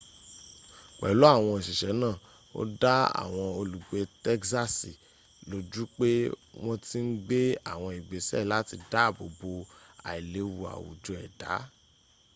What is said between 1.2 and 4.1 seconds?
awon osise naa o da awon olugbe